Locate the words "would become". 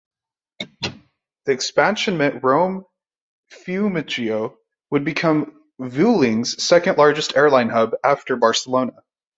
4.89-5.61